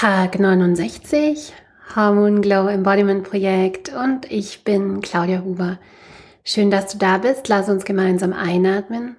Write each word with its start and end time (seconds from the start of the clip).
Tag 0.00 0.40
69, 0.40 1.52
Hormon 1.94 2.40
Glow 2.40 2.68
Embodiment 2.68 3.22
Projekt 3.22 3.90
und 3.90 4.32
ich 4.32 4.64
bin 4.64 5.02
Claudia 5.02 5.42
Huber. 5.44 5.78
Schön, 6.42 6.70
dass 6.70 6.92
du 6.92 6.96
da 6.96 7.18
bist. 7.18 7.48
Lass 7.48 7.68
uns 7.68 7.84
gemeinsam 7.84 8.32
einatmen 8.32 9.16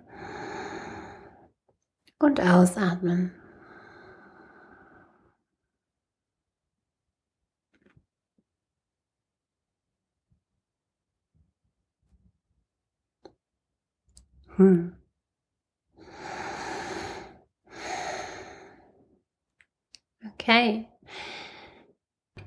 und 2.17 2.41
ausatmen. 2.41 3.31
Hm. 14.55 15.00
Okay. 20.41 20.85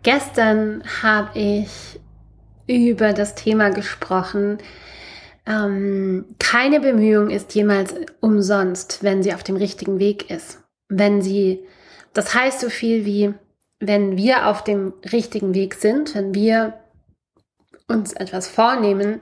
Gestern 0.03 0.83
habe 1.03 1.39
ich 1.39 2.01
über 2.67 3.13
das 3.13 3.37
Thema 3.37 3.71
gesprochen. 3.71 4.59
Ähm, 5.47 6.27
keine 6.41 6.81
Bemühung 6.81 7.31
ist 7.31 7.55
jemals 7.55 7.95
umsonst, 8.21 9.05
wenn 9.05 9.23
sie 9.23 9.33
auf 9.33 9.45
dem 9.45 9.55
richtigen 9.55 10.01
Weg 10.01 10.29
ist. 10.29 10.61
Wenn 10.89 11.23
sie, 11.23 11.65
das 12.15 12.35
heißt 12.35 12.61
so 12.61 12.69
viel 12.69 13.05
wie, 13.05 13.33
wenn 13.79 14.17
wir 14.17 14.49
auf 14.49 14.65
dem 14.65 14.95
richtigen 15.13 15.55
Weg 15.55 15.75
sind, 15.75 16.17
wenn 16.17 16.35
wir 16.35 16.81
uns 17.87 18.13
etwas 18.13 18.49
vornehmen, 18.49 19.21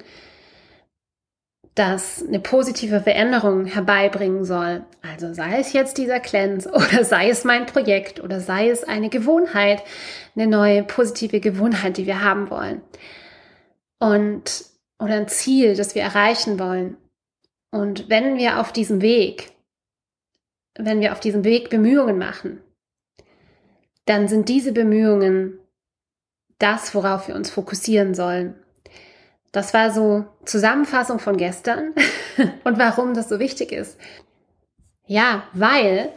das 1.75 2.23
eine 2.27 2.41
positive 2.41 3.01
Veränderung 3.01 3.65
herbeibringen 3.65 4.45
soll. 4.45 4.85
Also 5.01 5.33
sei 5.33 5.59
es 5.59 5.73
jetzt 5.73 5.97
dieser 5.97 6.21
Cleanse 6.21 6.71
oder 6.73 7.05
sei 7.05 7.31
es 7.31 7.45
mein 7.45 7.67
Projekt 7.67 8.21
oder 8.21 8.41
sei 8.41 8.69
es 8.69 8.85
eine 8.85 9.09
Gewohnheit, 9.09 9.83
eine 10.37 10.47
neue 10.47 10.83
positive 10.83 11.41
Gewohnheit, 11.41 11.97
die 11.97 12.07
wir 12.07 12.23
haben 12.23 12.51
wollen. 12.51 12.83
Und 13.99 14.65
oder 14.99 15.17
ein 15.17 15.29
Ziel, 15.29 15.75
das 15.75 15.95
wir 15.95 16.03
erreichen 16.03 16.59
wollen. 16.59 16.97
Und 17.71 18.09
wenn 18.09 18.37
wir 18.37 18.61
auf 18.61 18.73
diesem 18.73 19.01
Weg, 19.01 19.53
wenn 20.77 21.01
wir 21.01 21.13
auf 21.13 21.21
diesem 21.21 21.45
Weg 21.45 21.71
Bemühungen 21.71 22.19
machen, 22.19 22.61
dann 24.05 24.29
sind 24.29 24.49
diese 24.49 24.73
Bemühungen 24.73 25.59
das, 26.59 26.95
worauf 26.95 27.29
wir 27.29 27.35
uns 27.35 27.51
fokussieren 27.51 28.15
sollen. 28.15 28.62
Das 29.53 29.75
war 29.75 29.91
so 29.91 30.25
Zusammenfassung 30.47 31.19
von 31.19 31.37
gestern 31.37 31.95
und 32.65 32.79
warum 32.79 33.15
das 33.15 33.29
so 33.29 33.39
wichtig 33.39 33.71
ist. 33.71 33.99
Ja, 35.07 35.45
weil 35.53 36.11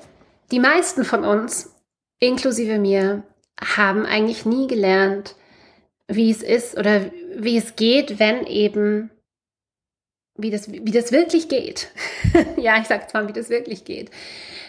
die 0.52 0.60
meisten 0.60 1.04
von 1.04 1.26
uns, 1.26 1.76
inklusive 2.20 2.80
mir, 2.80 3.24
haben 3.62 4.06
eigentlich 4.06 4.46
nie 4.46 4.68
gelernt, 4.68 5.36
wie 6.08 6.32
es 6.32 6.42
ist 6.42 6.78
oder 6.78 7.12
wie 7.36 7.58
es 7.58 7.76
geht, 7.76 8.20
wenn 8.20 8.46
eben, 8.46 9.10
wie 10.38 10.52
das, 10.52 10.72
wie 10.72 10.92
das 10.92 11.12
wirklich 11.12 11.50
geht. 11.50 11.90
ja, 12.58 12.80
ich 12.80 12.88
sage 12.88 13.08
zwar, 13.08 13.28
wie 13.28 13.34
das 13.34 13.50
wirklich 13.50 13.84
geht. 13.84 14.12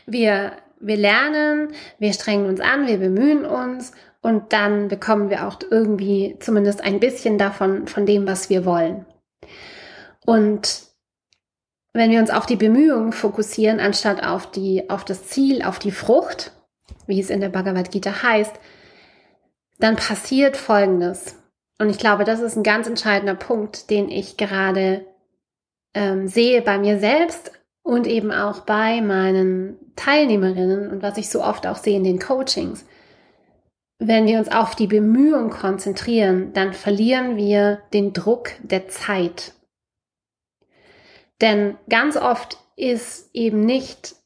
Wir, 0.06 0.56
wir 0.80 0.96
lernen, 0.96 1.72
wir 1.98 2.12
strengen 2.12 2.46
uns 2.46 2.60
an, 2.60 2.86
wir 2.86 2.98
bemühen 2.98 3.44
uns 3.44 3.92
und 4.22 4.52
dann 4.52 4.88
bekommen 4.88 5.30
wir 5.30 5.46
auch 5.46 5.58
irgendwie 5.70 6.36
zumindest 6.40 6.82
ein 6.82 7.00
bisschen 7.00 7.38
davon, 7.38 7.86
von 7.86 8.06
dem, 8.06 8.26
was 8.26 8.50
wir 8.50 8.64
wollen. 8.64 9.06
Und 10.24 10.82
wenn 11.92 12.10
wir 12.10 12.20
uns 12.20 12.30
auf 12.30 12.46
die 12.46 12.56
Bemühungen 12.56 13.12
fokussieren, 13.12 13.80
anstatt 13.80 14.22
auf 14.22 14.50
die, 14.50 14.90
auf 14.90 15.04
das 15.04 15.28
Ziel, 15.28 15.62
auf 15.62 15.78
die 15.78 15.92
Frucht, 15.92 16.52
wie 17.06 17.20
es 17.20 17.30
in 17.30 17.40
der 17.40 17.48
Bhagavad 17.48 17.90
Gita 17.90 18.22
heißt, 18.22 18.54
dann 19.78 19.96
passiert 19.96 20.56
Folgendes. 20.56 21.36
Und 21.78 21.90
ich 21.90 21.98
glaube, 21.98 22.24
das 22.24 22.40
ist 22.40 22.56
ein 22.56 22.62
ganz 22.62 22.86
entscheidender 22.86 23.34
Punkt, 23.34 23.90
den 23.90 24.10
ich 24.10 24.36
gerade 24.36 25.06
ähm, 25.94 26.28
sehe 26.28 26.62
bei 26.62 26.78
mir 26.78 26.98
selbst 26.98 27.52
und 27.82 28.06
eben 28.06 28.32
auch 28.32 28.60
bei 28.60 29.00
meinen 29.00 29.78
Teilnehmerinnen 29.94 30.90
und 30.90 31.02
was 31.02 31.16
ich 31.18 31.30
so 31.30 31.42
oft 31.42 31.66
auch 31.66 31.76
sehe 31.76 31.96
in 31.96 32.04
den 32.04 32.18
Coachings 32.18 32.84
wenn 33.98 34.26
wir 34.26 34.38
uns 34.38 34.50
auf 34.50 34.74
die 34.74 34.86
Bemühung 34.86 35.50
konzentrieren, 35.50 36.52
dann 36.52 36.72
verlieren 36.74 37.36
wir 37.36 37.80
den 37.92 38.12
Druck 38.12 38.50
der 38.62 38.88
Zeit. 38.88 39.54
Denn 41.40 41.76
ganz 41.88 42.16
oft 42.16 42.58
ist 42.76 43.30
eben 43.32 43.60
nicht 43.60 44.16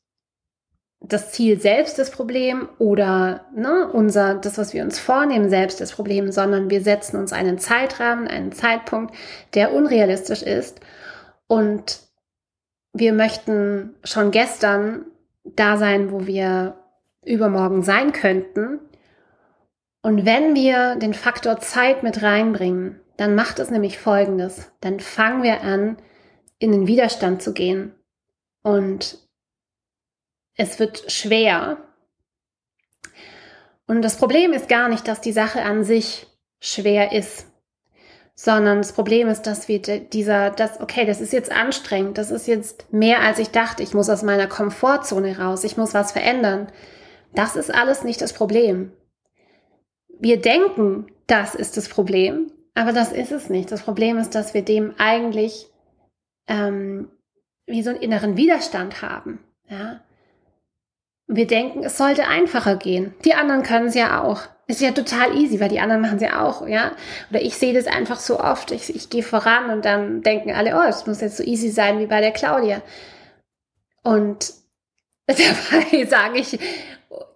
das 1.02 1.32
Ziel 1.32 1.58
selbst 1.60 1.98
das 1.98 2.10
Problem 2.10 2.68
oder 2.78 3.46
ne, 3.54 3.88
unser, 3.90 4.34
das, 4.34 4.58
was 4.58 4.74
wir 4.74 4.82
uns 4.82 4.98
vornehmen, 4.98 5.48
selbst 5.48 5.80
das 5.80 5.92
Problem, 5.92 6.30
sondern 6.30 6.68
wir 6.68 6.82
setzen 6.82 7.16
uns 7.16 7.32
einen 7.32 7.58
Zeitrahmen, 7.58 8.28
einen 8.28 8.52
Zeitpunkt, 8.52 9.14
der 9.54 9.72
unrealistisch 9.72 10.42
ist 10.42 10.80
und 11.46 12.00
wir 12.92 13.12
möchten 13.12 13.94
schon 14.04 14.30
gestern 14.30 15.06
da 15.44 15.78
sein, 15.78 16.10
wo 16.10 16.26
wir 16.26 16.76
übermorgen 17.24 17.82
sein 17.82 18.12
könnten 18.12 18.80
und 20.02 20.24
wenn 20.24 20.54
wir 20.54 20.96
den 20.96 21.12
Faktor 21.12 21.60
Zeit 21.60 22.02
mit 22.02 22.22
reinbringen, 22.22 23.00
dann 23.16 23.34
macht 23.34 23.58
es 23.58 23.70
nämlich 23.70 23.98
Folgendes. 23.98 24.72
Dann 24.80 24.98
fangen 24.98 25.42
wir 25.42 25.60
an, 25.60 25.98
in 26.58 26.72
den 26.72 26.86
Widerstand 26.86 27.42
zu 27.42 27.52
gehen. 27.52 27.94
Und 28.62 29.18
es 30.56 30.78
wird 30.78 31.10
schwer. 31.12 31.78
Und 33.86 34.02
das 34.02 34.16
Problem 34.16 34.52
ist 34.52 34.68
gar 34.68 34.88
nicht, 34.88 35.06
dass 35.06 35.20
die 35.20 35.32
Sache 35.32 35.62
an 35.62 35.84
sich 35.84 36.28
schwer 36.60 37.12
ist, 37.12 37.46
sondern 38.34 38.78
das 38.78 38.92
Problem 38.92 39.28
ist, 39.28 39.42
dass 39.42 39.68
wir 39.68 39.80
dieser, 39.80 40.50
das, 40.50 40.80
okay, 40.80 41.04
das 41.04 41.20
ist 41.20 41.32
jetzt 41.32 41.52
anstrengend, 41.52 42.16
das 42.16 42.30
ist 42.30 42.46
jetzt 42.46 42.90
mehr 42.92 43.20
als 43.20 43.38
ich 43.38 43.50
dachte, 43.50 43.82
ich 43.82 43.92
muss 43.92 44.08
aus 44.08 44.22
meiner 44.22 44.46
Komfortzone 44.46 45.38
raus, 45.38 45.64
ich 45.64 45.76
muss 45.76 45.92
was 45.92 46.12
verändern. 46.12 46.70
Das 47.34 47.56
ist 47.56 47.74
alles 47.74 48.02
nicht 48.02 48.20
das 48.22 48.32
Problem 48.32 48.92
wir 50.20 50.40
denken, 50.40 51.06
das 51.26 51.54
ist 51.54 51.76
das 51.76 51.88
Problem, 51.88 52.52
aber 52.74 52.92
das 52.92 53.12
ist 53.12 53.32
es 53.32 53.50
nicht. 53.50 53.72
Das 53.72 53.82
Problem 53.82 54.18
ist, 54.18 54.34
dass 54.34 54.54
wir 54.54 54.62
dem 54.62 54.94
eigentlich 54.98 55.66
ähm, 56.46 57.08
wie 57.66 57.82
so 57.82 57.90
einen 57.90 58.00
inneren 58.00 58.36
Widerstand 58.36 59.02
haben. 59.02 59.38
Ja? 59.68 60.00
Wir 61.26 61.46
denken, 61.46 61.84
es 61.84 61.96
sollte 61.96 62.26
einfacher 62.26 62.76
gehen. 62.76 63.14
Die 63.24 63.34
anderen 63.34 63.62
können 63.62 63.86
es 63.86 63.94
ja 63.94 64.22
auch. 64.22 64.42
Ist 64.66 64.80
ja 64.80 64.92
total 64.92 65.36
easy, 65.36 65.58
weil 65.60 65.68
die 65.68 65.80
anderen 65.80 66.02
machen 66.02 66.16
es 66.16 66.22
ja 66.22 66.44
auch, 66.44 66.66
ja. 66.66 66.92
Oder 67.30 67.42
ich 67.42 67.56
sehe 67.56 67.74
das 67.74 67.86
einfach 67.86 68.20
so 68.20 68.38
oft. 68.38 68.70
Ich, 68.70 68.94
ich 68.94 69.10
gehe 69.10 69.22
voran 69.22 69.70
und 69.70 69.84
dann 69.84 70.22
denken 70.22 70.52
alle, 70.52 70.76
oh, 70.76 70.88
es 70.88 71.06
muss 71.06 71.20
jetzt 71.20 71.38
so 71.38 71.42
easy 71.42 71.70
sein 71.70 71.98
wie 71.98 72.06
bei 72.06 72.20
der 72.20 72.30
Claudia. 72.30 72.82
Und 74.02 74.52
dabei 75.26 76.04
sage 76.04 76.38
ich, 76.38 76.58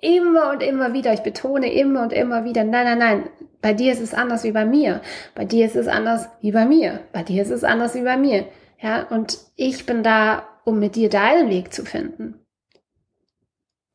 immer 0.00 0.50
und 0.50 0.62
immer 0.62 0.92
wieder, 0.92 1.12
ich 1.12 1.22
betone 1.22 1.72
immer 1.72 2.02
und 2.02 2.12
immer 2.12 2.44
wieder, 2.44 2.64
nein, 2.64 2.84
nein, 2.84 2.98
nein, 2.98 3.30
bei 3.60 3.72
dir 3.72 3.92
ist 3.92 4.00
es 4.00 4.14
anders 4.14 4.44
wie 4.44 4.52
bei 4.52 4.64
mir. 4.64 5.00
Bei 5.34 5.44
dir 5.44 5.66
ist 5.66 5.76
es 5.76 5.88
anders 5.88 6.28
wie 6.40 6.52
bei 6.52 6.66
mir. 6.66 7.00
Bei 7.12 7.22
dir 7.22 7.42
ist 7.42 7.50
es 7.50 7.64
anders 7.64 7.94
wie 7.94 8.02
bei 8.02 8.16
mir. 8.16 8.46
Ja, 8.80 9.04
und 9.04 9.38
ich 9.56 9.86
bin 9.86 10.02
da, 10.02 10.46
um 10.64 10.78
mit 10.78 10.96
dir 10.96 11.08
deinen 11.08 11.48
Weg 11.48 11.72
zu 11.72 11.84
finden. 11.84 12.40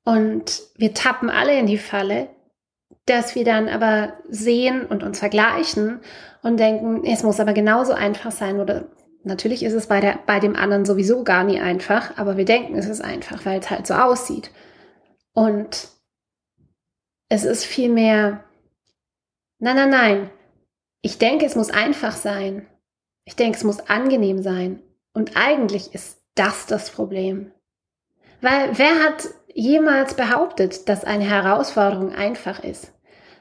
Und 0.03 0.63
wir 0.75 0.95
tappen 0.95 1.29
alle 1.29 1.57
in 1.59 1.67
die 1.67 1.77
Falle, 1.77 2.29
dass 3.05 3.35
wir 3.35 3.43
dann 3.43 3.69
aber 3.69 4.13
sehen 4.27 4.85
und 4.85 5.03
uns 5.03 5.19
vergleichen 5.19 5.99
und 6.41 6.59
denken, 6.59 7.03
es 7.05 7.23
muss 7.23 7.39
aber 7.39 7.53
genauso 7.53 7.93
einfach 7.93 8.31
sein 8.31 8.59
oder 8.59 8.85
natürlich 9.23 9.63
ist 9.63 9.73
es 9.73 9.87
bei, 9.87 9.99
der, 9.99 10.17
bei 10.25 10.39
dem 10.39 10.55
anderen 10.55 10.85
sowieso 10.85 11.23
gar 11.23 11.43
nie 11.43 11.59
einfach, 11.59 12.17
aber 12.17 12.37
wir 12.37 12.45
denken, 12.45 12.75
es 12.75 12.87
ist 12.87 13.01
einfach, 13.01 13.45
weil 13.45 13.59
es 13.59 13.69
halt 13.69 13.85
so 13.85 13.93
aussieht. 13.93 14.49
Und 15.39 15.87
es 17.29 17.45
ist 17.45 17.63
vielmehr, 17.63 18.43
nein, 19.59 19.77
nein, 19.77 19.89
nein. 19.89 20.29
Ich 21.01 21.17
denke, 21.17 21.45
es 21.45 21.55
muss 21.55 21.69
einfach 21.69 22.17
sein. 22.17 22.67
Ich 23.23 23.37
denke, 23.37 23.57
es 23.57 23.63
muss 23.63 23.79
angenehm 23.79 24.43
sein. 24.43 24.83
Und 25.13 25.37
eigentlich 25.37 25.95
ist 25.95 26.21
das 26.35 26.65
das 26.65 26.89
Problem. 26.89 27.53
Weil 28.41 28.77
wer 28.77 29.01
hat 29.01 29.29
jemals 29.53 30.13
behauptet, 30.15 30.89
dass 30.89 31.05
eine 31.05 31.23
Herausforderung 31.23 32.13
einfach 32.13 32.61
ist? 32.61 32.91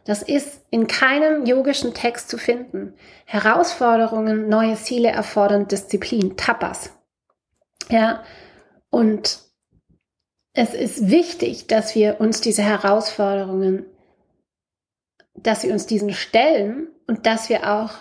Das 0.05 0.23
ist 0.23 0.67
in 0.71 0.87
keinem 0.87 1.47
yogischen 1.47 1.95
Text 1.95 2.29
zu 2.29 2.39
finden. 2.39 2.95
Herausforderungen, 3.25 4.49
neue 4.49 4.77
Ziele 4.77 5.09
erfordern 5.09 5.67
Disziplin, 5.67 6.37
Tapas. 6.37 6.93
Ja, 7.89 8.23
und 8.89 9.48
es 10.59 10.75
ist 10.75 11.09
wichtig, 11.09 11.69
dass 11.69 11.95
wir 11.95 12.21
uns 12.21 12.41
diese 12.41 12.63
Herausforderungen, 12.63 13.87
dass 15.37 15.63
wir 15.63 15.73
uns 15.73 15.87
diesen 15.87 16.13
stellen 16.13 16.89
und 17.07 17.27
dass 17.27 17.49
wir 17.49 17.71
auch 17.73 17.93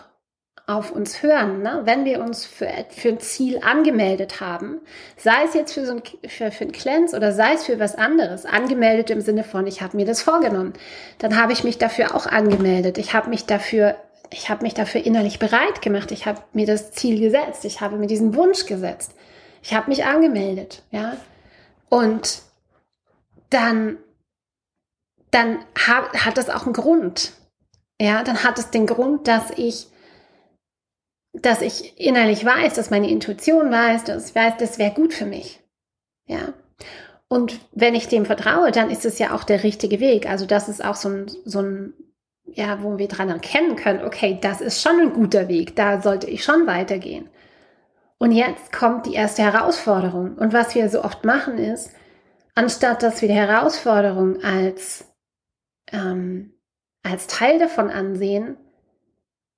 auf 0.65 0.91
uns 0.91 1.21
hören, 1.21 1.61
ne? 1.61 1.81
wenn 1.83 2.03
wir 2.03 2.19
uns 2.19 2.47
für, 2.47 2.67
für 2.89 3.09
ein 3.09 3.19
Ziel 3.19 3.59
angemeldet 3.63 4.41
haben, 4.41 4.81
sei 5.17 5.43
es 5.45 5.53
jetzt 5.53 5.73
für, 5.73 5.85
so 5.85 5.93
ein, 5.93 6.01
für, 6.27 6.51
für 6.51 6.65
ein 6.65 6.71
Cleanse 6.71 7.15
oder 7.15 7.31
sei 7.31 7.53
es 7.53 7.65
für 7.65 7.79
was 7.79 7.93
anderes, 7.93 8.47
angemeldet 8.47 9.11
im 9.11 9.21
Sinne 9.21 9.43
von, 9.43 9.67
ich 9.67 9.83
habe 9.83 9.95
mir 9.95 10.07
das 10.07 10.23
vorgenommen, 10.23 10.73
dann 11.19 11.39
habe 11.39 11.53
ich 11.53 11.63
mich 11.63 11.77
dafür 11.77 12.15
auch 12.15 12.25
angemeldet. 12.25 12.97
Ich 12.97 13.13
habe 13.13 13.29
mich 13.29 13.45
dafür, 13.45 13.95
ich 14.31 14.49
habe 14.49 14.63
mich 14.63 14.73
dafür 14.73 15.05
innerlich 15.05 15.37
bereit 15.37 15.83
gemacht. 15.83 16.11
Ich 16.11 16.25
habe 16.25 16.41
mir 16.53 16.65
das 16.65 16.91
Ziel 16.91 17.19
gesetzt. 17.19 17.65
Ich 17.65 17.81
habe 17.81 17.97
mir 17.97 18.07
diesen 18.07 18.35
Wunsch 18.35 18.65
gesetzt. 18.65 19.13
Ich 19.61 19.75
habe 19.75 19.89
mich 19.89 20.05
angemeldet, 20.05 20.81
ja. 20.89 21.17
Und 21.89 22.41
dann, 23.49 23.97
dann 25.31 25.59
hat, 25.75 26.25
hat 26.25 26.37
das 26.37 26.49
auch 26.49 26.65
einen 26.65 26.73
Grund. 26.73 27.33
Ja, 27.99 28.23
dann 28.23 28.43
hat 28.43 28.59
es 28.59 28.69
den 28.69 28.85
Grund, 28.85 29.27
dass 29.27 29.51
ich 29.51 29.87
dass 31.41 31.61
ich 31.61 31.99
innerlich 31.99 32.43
weiß, 32.43 32.75
dass 32.75 32.89
meine 32.89 33.09
Intuition 33.09 33.71
weiß, 33.71 34.05
dass 34.05 34.29
ich 34.29 34.35
weiß, 34.35 34.55
das 34.57 34.77
wäre 34.77 34.93
gut 34.93 35.13
für 35.13 35.25
mich. 35.25 35.59
Ja. 36.25 36.53
Und 37.29 37.59
wenn 37.73 37.95
ich 37.95 38.07
dem 38.07 38.25
vertraue, 38.25 38.71
dann 38.71 38.89
ist 38.89 39.05
es 39.05 39.19
ja 39.19 39.35
auch 39.35 39.43
der 39.43 39.63
richtige 39.63 39.99
Weg. 39.99 40.29
Also 40.29 40.45
das 40.45 40.69
ist 40.69 40.83
auch 40.83 40.95
so 40.95 41.09
ein, 41.09 41.31
so 41.45 41.61
ein, 41.61 41.93
ja, 42.45 42.81
wo 42.81 42.97
wir 42.97 43.07
dran 43.07 43.29
erkennen 43.29 43.75
können, 43.75 44.05
okay, 44.05 44.37
das 44.41 44.61
ist 44.61 44.81
schon 44.81 44.99
ein 44.99 45.13
guter 45.13 45.47
Weg, 45.47 45.75
da 45.75 46.01
sollte 46.01 46.27
ich 46.27 46.43
schon 46.43 46.65
weitergehen. 46.65 47.29
Und 48.19 48.31
jetzt 48.31 48.71
kommt 48.71 49.05
die 49.05 49.13
erste 49.13 49.43
Herausforderung. 49.43 50.35
Und 50.35 50.53
was 50.53 50.73
wir 50.73 50.89
so 50.89 51.03
oft 51.03 51.23
machen 51.23 51.57
ist, 51.57 51.91
anstatt 52.55 53.03
dass 53.03 53.21
wir 53.21 53.27
die 53.27 53.35
Herausforderung 53.35 54.43
als, 54.43 55.05
ähm, 55.91 56.53
als 57.03 57.27
Teil 57.27 57.59
davon 57.59 57.89
ansehen, 57.89 58.57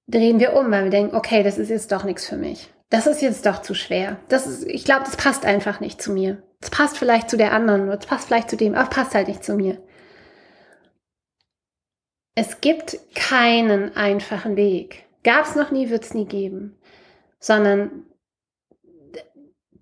drehen 0.08 0.40
wir 0.40 0.54
um, 0.54 0.72
weil 0.72 0.86
wir 0.86 0.92
denken, 0.92 1.16
okay, 1.16 1.44
das 1.44 1.58
ist 1.58 1.70
jetzt 1.70 1.92
doch 1.92 2.04
nichts 2.04 2.28
für 2.28 2.38
mich. 2.38 2.74
Das 2.90 3.08
ist 3.08 3.22
jetzt 3.22 3.46
doch 3.46 3.62
zu 3.62 3.76
schwer. 3.76 4.20
Das 4.30 4.48
ist, 4.48 4.66
ich 4.66 4.84
glaube, 4.84 5.06
das 5.06 5.16
passt 5.16 5.46
einfach 5.46 5.80
nicht 5.80 6.02
zu 6.02 6.12
mir. 6.12 6.42
Das 6.60 6.72
passt 6.72 6.98
vielleicht 6.98 7.30
zu 7.30 7.38
der 7.38 7.54
anderen, 7.54 7.84
oder 7.84 8.00
es 8.00 8.06
passt 8.06 8.28
vielleicht 8.28 8.50
zu 8.50 8.58
dem, 8.58 8.76
aber 8.76 8.90
passt 8.90 9.14
halt 9.14 9.28
nicht 9.28 9.44
zu 9.44 9.56
mir. 9.56 9.78
Es 12.36 12.62
gibt 12.62 12.98
keinen 13.16 13.96
einfachen 13.96 14.56
Weg. 14.56 15.06
Gab 15.24 15.46
es 15.46 15.56
noch 15.56 15.72
nie, 15.72 15.90
wird 15.90 16.04
es 16.04 16.14
nie 16.14 16.26
geben. 16.26 16.78
Sondern 17.40 18.06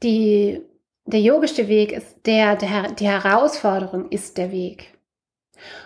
die, 0.04 0.62
der 1.06 1.22
yogische 1.22 1.68
Weg 1.68 1.92
ist 1.92 2.16
der, 2.26 2.56
der, 2.56 2.92
die 2.92 3.08
Herausforderung 3.08 4.10
ist 4.10 4.38
der 4.38 4.52
Weg. 4.52 4.98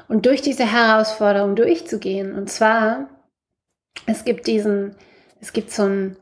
Und 0.07 0.25
durch 0.25 0.41
diese 0.41 0.69
Herausforderung 0.69 1.55
durchzugehen, 1.55 2.35
und 2.35 2.49
zwar 2.49 3.09
es 4.05 4.23
gibt 4.25 4.47
diesen, 4.47 4.95
es 5.39 5.53
gibt 5.53 5.71
so 5.71 5.83
ein 5.83 6.17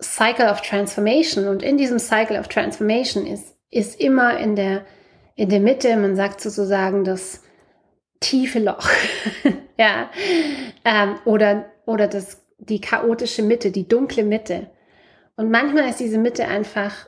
Cycle 0.00 0.50
of 0.50 0.60
Transformation 0.62 1.46
und 1.48 1.62
in 1.62 1.76
diesem 1.76 1.98
Cycle 1.98 2.38
of 2.38 2.48
Transformation 2.48 3.26
ist, 3.26 3.56
ist 3.70 4.00
immer 4.00 4.38
in 4.38 4.56
der, 4.56 4.84
in 5.36 5.48
der 5.48 5.60
Mitte, 5.60 5.96
man 5.96 6.16
sagt 6.16 6.40
sozusagen 6.40 7.04
das 7.04 7.42
tiefe 8.20 8.58
Loch, 8.58 8.88
ja, 9.78 10.10
ähm, 10.84 11.16
oder, 11.24 11.66
oder 11.86 12.08
das, 12.08 12.42
die 12.58 12.80
chaotische 12.80 13.42
Mitte, 13.42 13.70
die 13.70 13.88
dunkle 13.88 14.24
Mitte. 14.24 14.70
Und 15.36 15.50
manchmal 15.50 15.88
ist 15.88 16.00
diese 16.00 16.18
Mitte 16.18 16.46
einfach 16.46 17.06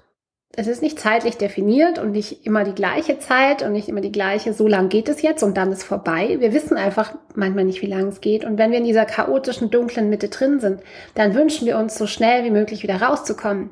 es 0.56 0.66
ist 0.66 0.82
nicht 0.82 1.00
zeitlich 1.00 1.36
definiert 1.36 1.98
und 1.98 2.12
nicht 2.12 2.46
immer 2.46 2.64
die 2.64 2.74
gleiche 2.74 3.18
Zeit 3.18 3.62
und 3.62 3.72
nicht 3.72 3.88
immer 3.88 4.00
die 4.00 4.12
gleiche, 4.12 4.52
so 4.52 4.68
lang 4.68 4.88
geht 4.88 5.08
es 5.08 5.22
jetzt 5.22 5.42
und 5.42 5.56
dann 5.56 5.72
ist 5.72 5.82
vorbei. 5.82 6.36
Wir 6.38 6.52
wissen 6.52 6.76
einfach 6.76 7.14
manchmal 7.34 7.64
nicht, 7.64 7.82
wie 7.82 7.86
lang 7.86 8.08
es 8.08 8.20
geht. 8.20 8.44
Und 8.44 8.56
wenn 8.56 8.70
wir 8.70 8.78
in 8.78 8.84
dieser 8.84 9.04
chaotischen, 9.04 9.70
dunklen 9.70 10.10
Mitte 10.10 10.28
drin 10.28 10.60
sind, 10.60 10.80
dann 11.14 11.34
wünschen 11.34 11.66
wir 11.66 11.76
uns 11.76 11.96
so 11.96 12.06
schnell 12.06 12.44
wie 12.44 12.50
möglich 12.50 12.82
wieder 12.82 13.02
rauszukommen. 13.02 13.70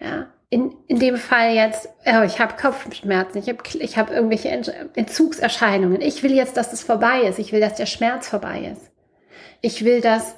Ja. 0.00 0.26
In, 0.48 0.74
in 0.88 0.98
dem 0.98 1.16
Fall 1.16 1.54
jetzt, 1.54 1.88
oh, 2.06 2.24
ich 2.24 2.40
habe 2.40 2.54
Kopfschmerzen, 2.60 3.38
ich 3.38 3.48
habe 3.48 3.58
ich 3.78 3.98
hab 3.98 4.10
irgendwelche 4.10 4.48
Entzugserscheinungen. 4.48 6.00
Ich 6.00 6.24
will 6.24 6.32
jetzt, 6.32 6.56
dass 6.56 6.72
es 6.72 6.82
vorbei 6.82 7.22
ist. 7.28 7.38
Ich 7.38 7.52
will, 7.52 7.60
dass 7.60 7.76
der 7.76 7.86
Schmerz 7.86 8.26
vorbei 8.28 8.72
ist. 8.72 8.90
Ich 9.60 9.84
will, 9.84 10.00
dass 10.00 10.34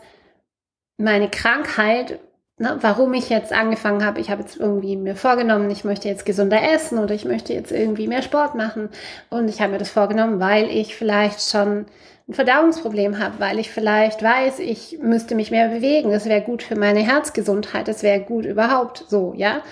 meine 0.99 1.31
Krankheit 1.31 2.19
ne, 2.63 2.79
warum 2.81 3.13
ich 3.13 3.29
jetzt 3.29 3.53
angefangen 3.53 4.05
habe, 4.05 4.21
ich 4.21 4.31
habe 4.31 4.43
jetzt 4.43 4.57
irgendwie 4.57 4.97
mir 4.97 5.17
vorgenommen, 5.17 5.69
ich 5.71 5.85
möchte 5.85 6.09
jetzt 6.09 6.25
gesunder 6.25 6.63
essen 6.73 6.99
oder 6.99 7.13
ich 7.13 7.25
möchte 7.25 7.53
jetzt 7.53 7.73
irgendwie 7.73 8.07
mehr 8.07 8.23
Sport 8.23 8.55
machen 8.55 8.89
und 9.31 9.49
ich 9.49 9.61
habe 9.61 9.73
mir 9.73 9.79
das 9.79 9.91
vorgenommen, 9.91 10.39
weil 10.41 10.71
ich 10.71 10.95
vielleicht 10.95 11.43
schon 11.43 11.87
ein 12.29 12.35
Verdauungsproblem 12.35 13.19
habe, 13.19 13.41
weil 13.41 13.59
ich 13.59 13.71
vielleicht 13.71 14.23
weiß, 14.23 14.61
ich 14.61 14.99
müsste 15.03 15.35
mich 15.35 15.51
mehr 15.51 15.69
bewegen, 15.69 16.13
das 16.13 16.27
wäre 16.27 16.41
gut 16.41 16.63
für 16.63 16.77
meine 16.77 17.01
Herzgesundheit, 17.01 17.89
das 17.89 18.05
wäre 18.05 18.21
gut 18.21 18.45
überhaupt 18.45 19.07
so, 19.09 19.35
ja. 19.37 19.63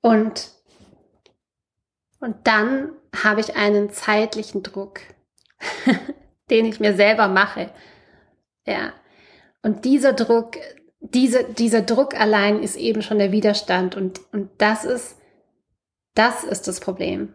Und, 0.00 0.48
und 2.20 2.34
dann 2.44 2.92
habe 3.22 3.40
ich 3.40 3.56
einen 3.56 3.90
zeitlichen 3.90 4.62
Druck, 4.62 5.00
den 6.50 6.64
ich 6.64 6.80
mir 6.80 6.94
selber 6.94 7.28
mache. 7.28 7.68
Ja. 8.66 8.94
Und 9.62 9.84
dieser 9.84 10.14
Druck, 10.14 10.56
diese, 11.00 11.44
dieser 11.44 11.82
Druck 11.82 12.18
allein 12.18 12.62
ist 12.62 12.76
eben 12.76 13.02
schon 13.02 13.18
der 13.18 13.32
Widerstand 13.32 13.96
und, 13.96 14.20
und 14.32 14.50
das 14.58 14.84
ist, 14.84 15.16
das 16.14 16.44
ist 16.44 16.68
das 16.68 16.80
Problem. 16.80 17.34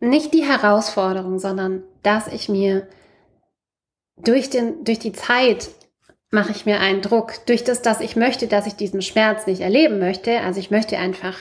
Nicht 0.00 0.32
die 0.32 0.44
Herausforderung, 0.44 1.38
sondern 1.38 1.82
dass 2.02 2.28
ich 2.28 2.48
mir 2.48 2.88
durch 4.16 4.48
den, 4.48 4.84
durch 4.84 4.98
die 4.98 5.12
Zeit 5.12 5.68
mache 6.30 6.52
ich 6.52 6.66
mir 6.66 6.80
einen 6.80 7.02
Druck. 7.02 7.46
Durch 7.46 7.64
das, 7.64 7.82
dass 7.82 8.00
ich 8.00 8.16
möchte, 8.16 8.46
dass 8.46 8.66
ich 8.66 8.74
diesen 8.74 9.02
Schmerz 9.02 9.46
nicht 9.46 9.60
erleben 9.60 9.98
möchte. 9.98 10.40
Also 10.40 10.60
ich 10.60 10.70
möchte 10.70 10.98
einfach, 10.98 11.36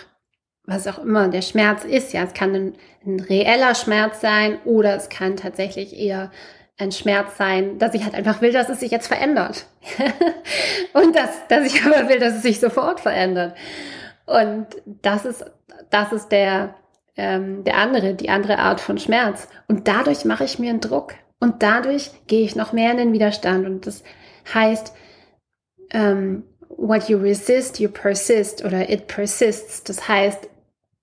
was 0.64 0.88
auch 0.88 1.00
immer 1.00 1.28
der 1.30 1.42
Schmerz 1.42 1.84
ist, 1.84 2.14
ja, 2.14 2.24
es 2.24 2.34
kann 2.34 2.56
ein, 2.56 2.74
ein 3.06 3.20
reeller 3.20 3.76
Schmerz 3.76 4.22
sein 4.22 4.60
oder 4.66 4.96
es 4.96 5.10
kann 5.10 5.38
tatsächlich 5.38 5.96
eher 5.96 6.32
ein 6.78 6.92
Schmerz 6.92 7.38
sein, 7.38 7.80
dass 7.80 7.94
ich 7.94 8.04
halt 8.04 8.16
einfach 8.16 8.42
will, 8.42 8.52
dass 8.52 8.70
es 8.70 8.80
sich 8.80 8.92
jetzt 8.92 9.08
verändert. 9.08 9.66
und 10.94 11.16
dass, 11.16 11.48
dass 11.48 11.66
ich 11.66 11.84
aber 11.86 12.10
will, 12.10 12.20
dass 12.20 12.36
es 12.36 12.42
sich 12.42 12.60
sofort 12.60 13.00
verändert. 13.00 13.56
Und 14.26 14.68
das 14.86 15.26
ist, 15.26 15.46
das 15.90 16.12
ist 16.12 16.30
der, 16.30 16.76
ähm, 17.16 17.64
der 17.64 17.78
andere, 17.78 18.14
die 18.14 18.30
andere 18.30 18.60
Art 18.60 18.82
von 18.82 18.98
Schmerz. 18.98 19.48
Und 19.68 19.88
dadurch 19.88 20.26
mache 20.26 20.44
ich 20.44 20.60
mir 20.60 20.72
einen 20.72 20.82
Druck. 20.82 21.14
Und 21.40 21.64
dadurch 21.64 22.12
gehe 22.28 22.44
ich 22.44 22.56
noch 22.56 22.74
mehr 22.74 22.92
in 22.92 22.98
den 22.98 23.14
Widerstand. 23.14 23.66
Und 23.66 23.88
das 23.88 24.04
heißt, 24.54 24.94
ähm, 25.92 26.44
what 26.70 27.08
you 27.08 27.18
resist, 27.18 27.80
you 27.80 27.90
persist 27.90 28.66
oder 28.66 28.90
it 28.90 29.08
persists. 29.08 29.84
Das 29.84 30.10
heißt, 30.10 30.50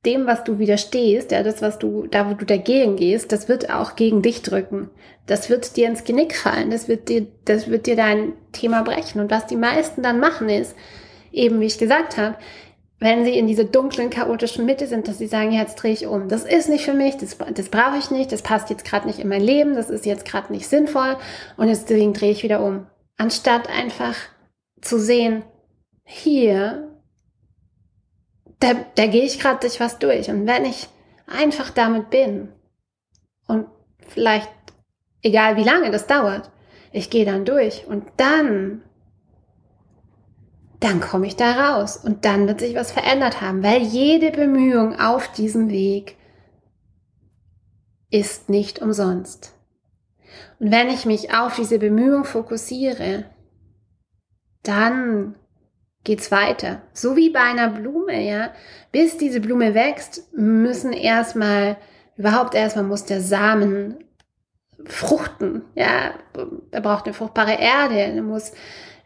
dem, 0.04 0.26
was 0.26 0.42
du 0.42 0.58
widerstehst, 0.58 1.30
ja, 1.30 1.42
das, 1.42 1.62
was 1.62 1.78
du, 1.78 2.06
da 2.08 2.28
wo 2.28 2.34
du 2.34 2.44
dagegen 2.44 2.96
gehst, 2.96 3.30
das 3.30 3.48
wird 3.48 3.70
auch 3.70 3.94
gegen 3.94 4.20
dich 4.20 4.42
drücken. 4.42 4.90
Das 5.26 5.48
wird 5.48 5.76
dir 5.76 5.86
ins 5.86 6.04
Genick 6.04 6.34
fallen. 6.34 6.70
Das 6.70 6.88
wird 6.88 7.08
dir, 7.08 7.26
das 7.44 7.68
wird 7.68 7.86
dir 7.86 7.94
dein 7.94 8.32
Thema 8.50 8.82
brechen. 8.82 9.20
Und 9.20 9.30
was 9.30 9.46
die 9.46 9.56
meisten 9.56 10.02
dann 10.02 10.18
machen 10.18 10.48
ist, 10.48 10.74
eben 11.30 11.60
wie 11.60 11.66
ich 11.66 11.78
gesagt 11.78 12.16
habe, 12.16 12.36
wenn 12.98 13.24
sie 13.24 13.36
in 13.36 13.48
dieser 13.48 13.64
dunklen, 13.64 14.10
chaotischen 14.10 14.64
Mitte 14.64 14.86
sind, 14.86 15.08
dass 15.08 15.18
sie 15.18 15.26
sagen, 15.26 15.52
jetzt 15.52 15.76
drehe 15.76 15.92
ich 15.92 16.06
um. 16.06 16.28
Das 16.28 16.44
ist 16.44 16.68
nicht 16.68 16.84
für 16.84 16.94
mich, 16.94 17.16
das, 17.16 17.36
das 17.52 17.68
brauche 17.68 17.98
ich 17.98 18.10
nicht, 18.12 18.30
das 18.30 18.42
passt 18.42 18.70
jetzt 18.70 18.84
gerade 18.84 19.08
nicht 19.08 19.18
in 19.18 19.28
mein 19.28 19.42
Leben, 19.42 19.74
das 19.74 19.90
ist 19.90 20.06
jetzt 20.06 20.24
gerade 20.24 20.52
nicht 20.52 20.68
sinnvoll 20.68 21.16
und 21.56 21.66
deswegen 21.66 22.12
drehe 22.12 22.30
ich 22.30 22.44
wieder 22.44 22.62
um. 22.62 22.86
Anstatt 23.16 23.68
einfach 23.68 24.14
zu 24.80 25.00
sehen, 25.00 25.42
hier 26.04 26.91
da, 28.62 28.74
da 28.94 29.06
gehe 29.06 29.24
ich 29.24 29.40
gerade 29.40 29.60
durch 29.60 29.80
was 29.80 29.98
durch. 29.98 30.30
Und 30.30 30.46
wenn 30.46 30.64
ich 30.64 30.88
einfach 31.26 31.70
damit 31.70 32.10
bin 32.10 32.52
und 33.46 33.66
vielleicht, 34.08 34.50
egal 35.22 35.56
wie 35.56 35.64
lange 35.64 35.90
das 35.90 36.06
dauert, 36.06 36.50
ich 36.92 37.10
gehe 37.10 37.24
dann 37.24 37.44
durch 37.44 37.86
und 37.86 38.04
dann, 38.16 38.82
dann 40.78 41.00
komme 41.00 41.26
ich 41.26 41.36
da 41.36 41.74
raus 41.74 41.96
und 41.96 42.24
dann 42.24 42.46
wird 42.46 42.60
sich 42.60 42.74
was 42.74 42.92
verändert 42.92 43.40
haben, 43.40 43.62
weil 43.62 43.82
jede 43.82 44.30
Bemühung 44.30 44.98
auf 44.98 45.32
diesem 45.32 45.70
Weg 45.70 46.16
ist 48.10 48.48
nicht 48.48 48.80
umsonst. 48.80 49.54
Und 50.58 50.70
wenn 50.70 50.88
ich 50.88 51.06
mich 51.06 51.34
auf 51.34 51.56
diese 51.56 51.78
Bemühung 51.78 52.24
fokussiere, 52.24 53.24
dann 54.62 55.34
geht's 56.04 56.30
weiter. 56.30 56.82
So 56.92 57.16
wie 57.16 57.30
bei 57.30 57.40
einer 57.40 57.68
Blume, 57.68 58.20
ja. 58.22 58.50
Bis 58.90 59.16
diese 59.16 59.40
Blume 59.40 59.74
wächst, 59.74 60.32
müssen 60.34 60.92
erstmal, 60.92 61.76
überhaupt 62.16 62.54
erstmal 62.54 62.84
muss 62.84 63.04
der 63.04 63.20
Samen 63.20 63.96
fruchten, 64.84 65.62
ja. 65.74 66.14
Er 66.70 66.80
braucht 66.80 67.06
eine 67.06 67.14
fruchtbare 67.14 67.58
Erde, 67.58 67.98
er 67.98 68.22
muss, 68.22 68.52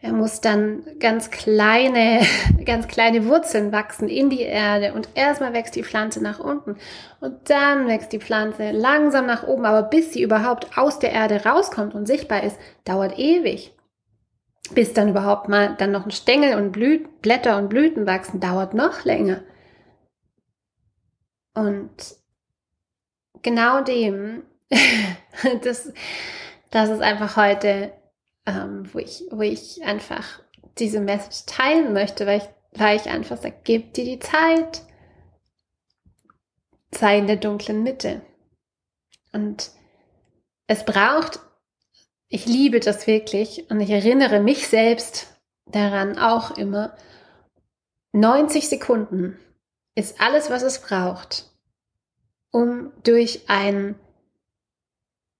er 0.01 0.13
muss 0.13 0.41
dann 0.41 0.85
ganz 0.99 1.31
kleine, 1.31 2.21
ganz 2.65 2.89
kleine 2.89 3.27
Wurzeln 3.27 3.73
wachsen 3.73 4.09
in 4.09 4.31
die 4.31 4.43
Erde 4.43 4.95
und 4.95 5.11
erstmal 5.15 5.53
wächst 5.53 5.77
die 5.77 5.85
Pflanze 5.85 6.23
nach 6.23 6.39
unten 6.39 6.77
und 7.21 7.51
dann 7.51 7.89
wächst 7.89 8.13
die 8.13 8.21
Pflanze 8.21 8.71
langsam 8.71 9.27
nach 9.27 9.47
oben, 9.47 9.67
aber 9.67 9.83
bis 9.83 10.15
sie 10.15 10.23
überhaupt 10.23 10.79
aus 10.79 10.99
der 10.99 11.13
Erde 11.13 11.45
rauskommt 11.45 11.95
und 11.95 12.07
sichtbar 12.07 12.43
ist, 12.43 12.57
dauert 12.85 13.19
ewig. 13.19 13.76
Bis 14.75 14.93
dann 14.93 15.09
überhaupt 15.09 15.49
mal 15.49 15.75
dann 15.77 15.93
noch 15.93 16.05
ein 16.05 16.11
Stängel 16.11 16.57
und 16.57 16.73
Blüt 16.73 17.23
Blätter 17.23 17.59
und 17.59 17.69
Blüten 17.69 18.07
wachsen, 18.07 18.41
dauert 18.41 18.75
noch 18.75 19.05
länger. 19.05 19.43
Und 21.55 22.17
genau 23.43 23.83
dem, 23.83 24.43
das, 25.63 25.93
das 26.71 26.91
ist 26.91 27.01
einfach 27.01 27.37
heute, 27.37 27.93
ähm, 28.47 28.89
wo, 28.93 28.99
ich, 28.99 29.25
wo 29.31 29.41
ich 29.41 29.83
einfach 29.85 30.41
diese 30.79 31.01
Message 31.01 31.47
teilen 31.47 31.93
möchte, 31.93 32.27
weil 32.27 32.39
ich, 32.39 32.79
weil 32.79 32.97
ich 32.97 33.07
einfach 33.09 33.39
sage, 33.39 33.57
gib 33.65 33.95
dir 33.95 34.05
die 34.05 34.19
Zeit, 34.19 34.83
sei 36.93 37.19
in 37.19 37.27
der 37.27 37.37
dunklen 37.37 37.83
Mitte. 37.83 38.23
Und 39.33 39.71
es 40.67 40.85
braucht, 40.85 41.41
ich 42.29 42.47
liebe 42.47 42.81
das 42.81 43.07
wirklich 43.07 43.71
und 43.71 43.81
ich 43.81 43.91
erinnere 43.91 44.41
mich 44.41 44.69
selbst 44.69 45.37
daran 45.67 46.19
auch 46.19 46.57
immer, 46.57 46.97
90 48.13 48.69
Sekunden 48.69 49.39
ist 49.95 50.21
alles, 50.21 50.51
was 50.51 50.63
es 50.63 50.81
braucht, 50.81 51.51
um 52.51 52.93
durch 53.03 53.49
ein 53.49 53.95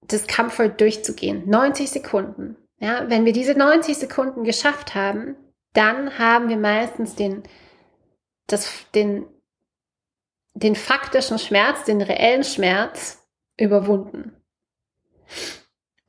Discomfort 0.03 0.79
durchzugehen. 0.79 1.49
90 1.49 1.89
Sekunden. 1.89 2.55
Ja, 2.79 3.09
wenn 3.09 3.25
wir 3.25 3.33
diese 3.33 3.55
90 3.55 3.97
Sekunden 3.97 4.43
geschafft 4.43 4.95
haben, 4.95 5.35
dann 5.73 6.17
haben 6.17 6.49
wir 6.49 6.57
meistens 6.57 7.15
den, 7.15 7.43
das, 8.47 8.85
den, 8.93 9.25
den 10.53 10.75
faktischen 10.75 11.39
Schmerz, 11.39 11.83
den 11.85 12.01
reellen 12.01 12.43
Schmerz 12.43 13.27
überwunden. 13.59 14.35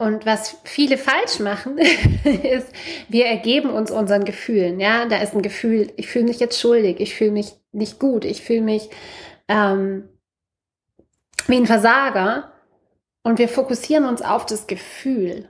Und 0.00 0.26
was 0.26 0.57
viele 0.62 0.97
falsch 0.97 1.40
machen, 1.40 1.78
ist, 2.25 2.73
wir 3.09 3.26
ergeben 3.26 3.71
uns 3.71 3.90
unseren 3.90 4.25
Gefühlen. 4.25 4.78
Ja, 4.78 5.07
da 5.07 5.21
ist 5.21 5.35
ein 5.35 5.43
Gefühl, 5.43 5.93
ich 5.97 6.07
fühle 6.07 6.26
mich 6.26 6.38
jetzt 6.38 6.61
schuldig, 6.61 7.00
ich 7.00 7.17
fühle 7.17 7.33
mich 7.33 7.55
nicht 7.73 7.99
gut, 7.99 8.25
ich 8.25 8.43
fühle 8.43 8.62
mich 8.62 8.88
ähm, 9.49 10.09
wie 11.49 11.57
ein 11.57 11.67
Versager. 11.67 12.52
Und 13.25 13.40
wir 13.40 13.49
fokussieren 13.49 14.05
uns 14.05 14.23
auf 14.23 14.47
das 14.47 14.69
Gefühl. 14.69 15.49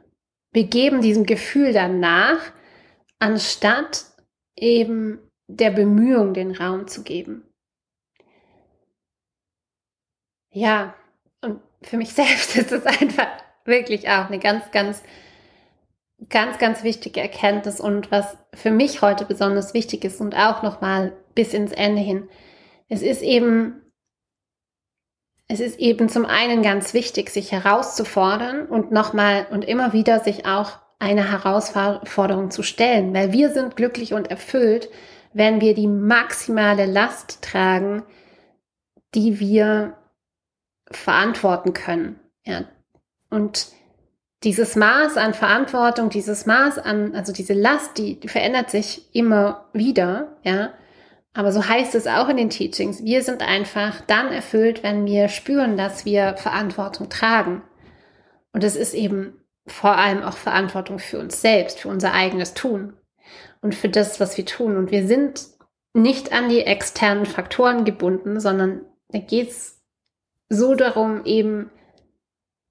Wir 0.52 0.64
geben 0.64 1.02
diesem 1.02 1.26
Gefühl 1.26 1.74
dann 1.74 2.00
nach, 2.00 2.40
anstatt 3.18 4.06
eben 4.56 5.20
der 5.46 5.70
Bemühung 5.70 6.32
den 6.32 6.56
Raum 6.56 6.88
zu 6.88 7.02
geben. 7.02 7.44
Ja, 10.50 10.94
und 11.42 11.60
für 11.82 11.98
mich 11.98 12.12
selbst 12.14 12.56
ist 12.56 12.72
es 12.72 12.86
einfach 12.86 13.28
wirklich 13.68 14.08
auch 14.08 14.26
eine 14.26 14.38
ganz, 14.38 14.70
ganz, 14.72 15.02
ganz, 16.28 16.58
ganz 16.58 16.82
wichtige 16.82 17.20
Erkenntnis 17.20 17.80
und 17.80 18.10
was 18.10 18.36
für 18.54 18.70
mich 18.70 19.02
heute 19.02 19.24
besonders 19.24 19.74
wichtig 19.74 20.04
ist 20.04 20.20
und 20.20 20.34
auch 20.34 20.62
nochmal 20.62 21.12
bis 21.34 21.54
ins 21.54 21.72
Ende 21.72 22.02
hin. 22.02 22.28
Es 22.88 23.02
ist 23.02 23.22
eben, 23.22 23.80
es 25.46 25.60
ist 25.60 25.78
eben 25.78 26.08
zum 26.08 26.26
einen 26.26 26.62
ganz 26.62 26.94
wichtig, 26.94 27.30
sich 27.30 27.52
herauszufordern 27.52 28.66
und 28.66 28.90
nochmal 28.90 29.46
und 29.50 29.64
immer 29.64 29.92
wieder 29.92 30.20
sich 30.20 30.46
auch 30.46 30.78
eine 30.98 31.30
Herausforderung 31.30 32.50
zu 32.50 32.62
stellen, 32.62 33.14
weil 33.14 33.32
wir 33.32 33.50
sind 33.50 33.76
glücklich 33.76 34.14
und 34.14 34.30
erfüllt, 34.30 34.90
wenn 35.32 35.60
wir 35.60 35.74
die 35.74 35.86
maximale 35.86 36.86
Last 36.86 37.42
tragen, 37.42 38.02
die 39.14 39.38
wir 39.38 39.96
verantworten 40.90 41.72
können. 41.72 42.18
Ja. 42.44 42.64
Und 43.30 43.68
dieses 44.44 44.76
Maß 44.76 45.16
an 45.16 45.34
Verantwortung, 45.34 46.10
dieses 46.10 46.46
Maß 46.46 46.78
an, 46.78 47.14
also 47.14 47.32
diese 47.32 47.54
Last, 47.54 47.98
die, 47.98 48.20
verändert 48.26 48.70
sich 48.70 49.14
immer 49.14 49.68
wieder, 49.72 50.36
ja. 50.42 50.72
Aber 51.34 51.52
so 51.52 51.68
heißt 51.68 51.94
es 51.94 52.06
auch 52.06 52.28
in 52.28 52.36
den 52.36 52.50
Teachings. 52.50 53.04
Wir 53.04 53.22
sind 53.22 53.42
einfach 53.42 54.00
dann 54.06 54.32
erfüllt, 54.32 54.82
wenn 54.82 55.06
wir 55.06 55.28
spüren, 55.28 55.76
dass 55.76 56.04
wir 56.04 56.36
Verantwortung 56.36 57.10
tragen. 57.10 57.62
Und 58.52 58.64
es 58.64 58.74
ist 58.74 58.94
eben 58.94 59.34
vor 59.66 59.96
allem 59.96 60.22
auch 60.22 60.36
Verantwortung 60.36 60.98
für 60.98 61.18
uns 61.18 61.40
selbst, 61.40 61.80
für 61.80 61.88
unser 61.88 62.12
eigenes 62.12 62.54
Tun 62.54 62.94
und 63.60 63.74
für 63.74 63.88
das, 63.88 64.20
was 64.20 64.36
wir 64.36 64.46
tun. 64.46 64.76
Und 64.76 64.90
wir 64.90 65.06
sind 65.06 65.46
nicht 65.92 66.32
an 66.32 66.48
die 66.48 66.62
externen 66.62 67.26
Faktoren 67.26 67.84
gebunden, 67.84 68.40
sondern 68.40 68.82
da 69.08 69.18
geht 69.18 69.50
es 69.50 69.80
so 70.48 70.74
darum, 70.74 71.24
eben, 71.24 71.70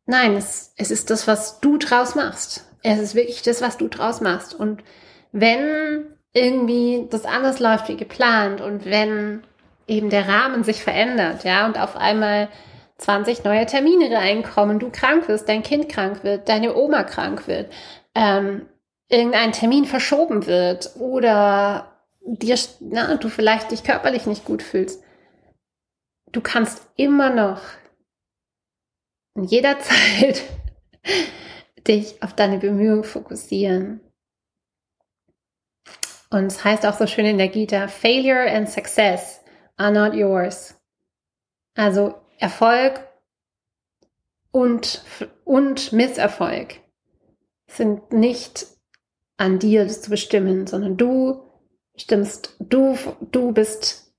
nein, 0.08 0.36
es, 0.36 0.74
es 0.78 0.90
ist 0.90 1.12
das, 1.12 1.28
was 1.28 1.60
du 1.60 1.78
draus 1.78 2.16
machst. 2.16 2.66
Es 2.82 3.00
ist 3.00 3.16
wirklich 3.16 3.44
das, 3.44 3.62
was 3.62 3.78
du 3.78 3.88
draus 3.88 4.22
machst. 4.22 4.54
Und 4.56 4.84
wenn 5.32 6.08
irgendwie 6.34 7.08
das 7.10 7.26
anders 7.26 7.60
läuft 7.60 7.90
wie 7.90 7.98
geplant 7.98 8.62
und 8.62 8.86
wenn 8.86 9.44
eben 9.88 10.10
der 10.10 10.28
Rahmen 10.28 10.64
sich 10.64 10.84
verändert, 10.84 11.44
ja, 11.44 11.66
und 11.66 11.80
auf 11.80 11.96
einmal 11.96 12.50
20 12.98 13.44
neue 13.44 13.66
Termine 13.66 14.16
reinkommen, 14.16 14.80
du 14.80 14.90
krank 14.90 15.28
wirst, 15.28 15.48
dein 15.48 15.64
Kind 15.64 15.90
krank 15.90 16.24
wird, 16.24 16.50
deine 16.50 16.76
Oma 16.76 17.04
krank 17.04 17.48
wird, 17.48 17.72
ähm, 18.16 18.66
irgendein 19.10 19.52
Termin 19.52 19.86
verschoben 19.86 20.48
wird 20.48 20.92
oder 21.00 21.94
dir, 22.22 22.58
na, 22.80 23.16
du 23.16 23.30
vielleicht 23.30 23.72
dich 23.72 23.84
körperlich 23.84 24.26
nicht 24.26 24.46
gut 24.46 24.64
fühlst, 24.64 25.02
du 26.32 26.42
kannst 26.42 26.88
immer 26.96 27.30
noch 27.30 27.62
in 29.38 29.46
jeder 29.46 29.80
Zeit 29.82 30.44
dich 31.88 32.22
auf 32.22 32.34
deine 32.34 32.58
Bemühungen 32.58 33.06
fokussieren. 33.06 34.02
Und 36.30 36.48
es 36.48 36.66
heißt 36.66 36.86
auch 36.86 36.98
so 36.98 37.08
schön 37.08 37.26
in 37.26 37.38
der 37.38 37.48
Gita, 37.48 37.88
Failure 37.88 38.52
and 38.52 38.70
Success 38.70 39.42
are 39.78 39.94
not 39.94 40.14
yours. 40.14 40.76
Also 41.76 42.16
Erfolg 42.38 43.08
und, 44.52 45.06
und 45.46 45.94
Misserfolg 45.94 46.82
sind 47.68 48.12
nicht 48.12 48.68
an 49.38 49.60
dir 49.60 49.88
zu 49.88 50.10
bestimmen, 50.10 50.68
sondern 50.68 50.98
du 50.98 51.44
stimmst, 51.96 52.56
du, 52.60 52.98
du 53.32 53.54
bist 53.54 54.14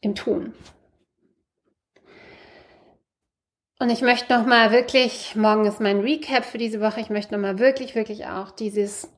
im 0.00 0.14
Tun. 0.14 0.54
Und 3.82 3.90
ich 3.90 4.00
möchte 4.00 4.32
noch 4.32 4.46
mal 4.46 4.70
wirklich, 4.70 5.34
morgen 5.34 5.64
ist 5.64 5.80
mein 5.80 5.98
Recap 5.98 6.44
für 6.44 6.56
diese 6.56 6.80
Woche, 6.80 7.00
ich 7.00 7.10
möchte 7.10 7.34
noch 7.34 7.40
mal 7.40 7.58
wirklich, 7.58 7.96
wirklich 7.96 8.26
auch 8.26 8.52
dieses 8.52 9.12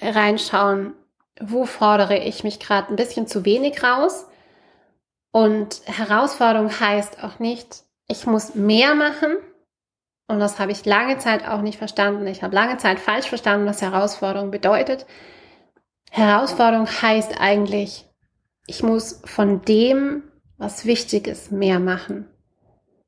reinschauen, 0.00 0.92
wo 1.40 1.66
fordere 1.66 2.16
ich 2.16 2.44
mich 2.44 2.60
gerade 2.60 2.88
ein 2.88 2.94
bisschen 2.94 3.26
zu 3.26 3.44
wenig 3.44 3.82
raus 3.82 4.26
und 5.32 5.80
Herausforderung 5.86 6.70
heißt 6.70 7.24
auch 7.24 7.40
nicht, 7.40 7.82
ich 8.06 8.28
muss 8.28 8.54
mehr 8.54 8.94
machen. 8.94 9.38
Und 10.28 10.38
das 10.38 10.60
habe 10.60 10.70
ich 10.70 10.86
lange 10.86 11.18
Zeit 11.18 11.44
auch 11.44 11.62
nicht 11.62 11.78
verstanden. 11.78 12.28
Ich 12.28 12.44
habe 12.44 12.54
lange 12.54 12.76
Zeit 12.76 13.00
falsch 13.00 13.26
verstanden, 13.26 13.66
was 13.66 13.82
Herausforderung 13.82 14.52
bedeutet. 14.52 15.04
Herausforderung 16.12 16.86
heißt 16.86 17.40
eigentlich, 17.40 18.06
ich 18.68 18.84
muss 18.84 19.20
von 19.24 19.62
dem, 19.62 20.22
was 20.58 20.84
wichtig 20.84 21.26
ist, 21.26 21.50
mehr 21.50 21.80
machen. 21.80 22.28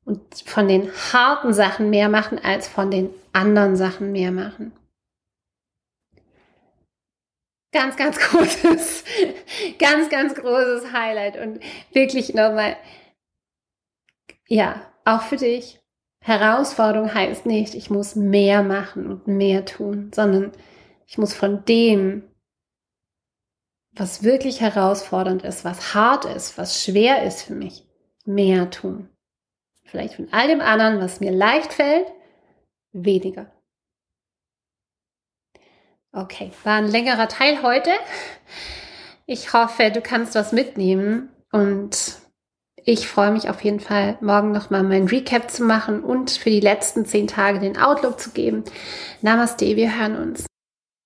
Und 0.09 0.21
von 0.45 0.67
den 0.67 0.91
harten 1.13 1.53
Sachen 1.53 1.89
mehr 1.89 2.09
machen, 2.09 2.39
als 2.43 2.67
von 2.67 2.91
den 2.91 3.09
anderen 3.31 3.75
Sachen 3.75 4.11
mehr 4.11 4.31
machen 4.31 4.73
ganz, 7.71 7.95
ganz 7.95 8.19
großes, 8.19 9.03
ganz, 9.77 10.09
ganz 10.09 10.35
großes 10.35 10.91
Highlight 10.91 11.37
und 11.37 11.59
wirklich 11.93 12.33
nochmal, 12.33 12.77
ja, 14.47 14.81
auch 15.05 15.23
für 15.23 15.37
dich. 15.37 15.79
Herausforderung 16.21 17.13
heißt 17.13 17.45
nicht, 17.45 17.75
ich 17.75 17.89
muss 17.89 18.15
mehr 18.15 18.61
machen 18.61 19.07
und 19.07 19.27
mehr 19.27 19.65
tun, 19.65 20.11
sondern 20.13 20.51
ich 21.07 21.17
muss 21.17 21.33
von 21.33 21.63
dem, 21.65 22.23
was 23.93 24.23
wirklich 24.23 24.59
herausfordernd 24.59 25.43
ist, 25.43 25.63
was 25.63 25.93
hart 25.93 26.25
ist, 26.25 26.57
was 26.57 26.83
schwer 26.83 27.23
ist 27.23 27.43
für 27.43 27.55
mich, 27.55 27.87
mehr 28.25 28.69
tun. 28.69 29.09
Vielleicht 29.89 30.15
von 30.15 30.27
all 30.31 30.47
dem 30.47 30.61
anderen, 30.61 31.01
was 31.01 31.19
mir 31.19 31.31
leicht 31.31 31.73
fällt, 31.73 32.07
weniger. 32.91 33.51
Okay, 36.11 36.51
war 36.63 36.75
ein 36.75 36.87
längerer 36.87 37.27
Teil 37.27 37.61
heute. 37.63 37.91
Ich 39.25 39.53
hoffe, 39.53 39.91
du 39.91 40.01
kannst 40.01 40.35
was 40.35 40.51
mitnehmen 40.51 41.29
und 41.51 42.17
ich 42.83 43.07
freue 43.07 43.31
mich 43.31 43.49
auf 43.49 43.63
jeden 43.63 43.79
Fall, 43.79 44.17
morgen 44.21 44.51
nochmal 44.51 44.83
mein 44.83 45.07
Recap 45.07 45.51
zu 45.51 45.63
machen 45.63 46.03
und 46.03 46.31
für 46.31 46.49
die 46.49 46.59
letzten 46.59 47.05
zehn 47.05 47.27
Tage 47.27 47.59
den 47.59 47.77
Outlook 47.77 48.19
zu 48.19 48.31
geben. 48.31 48.63
Namaste, 49.21 49.75
wir 49.75 49.99
hören 49.99 50.15
uns. 50.15 50.48